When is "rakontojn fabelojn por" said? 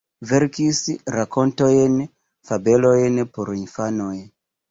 1.15-3.55